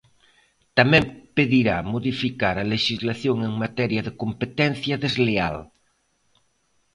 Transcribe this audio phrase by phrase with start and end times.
[0.77, 1.03] Tamén
[1.37, 5.55] pedirá modificar a lexislación en materia de competencia desleal.